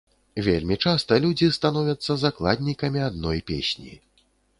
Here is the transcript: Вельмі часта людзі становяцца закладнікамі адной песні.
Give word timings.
Вельмі 0.45 0.77
часта 0.85 1.19
людзі 1.25 1.49
становяцца 1.57 2.11
закладнікамі 2.23 3.05
адной 3.09 3.43
песні. 3.51 3.93